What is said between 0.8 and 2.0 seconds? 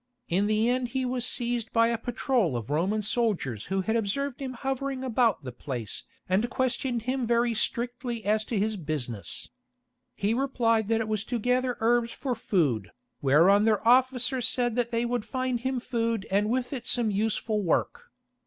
he was seized by a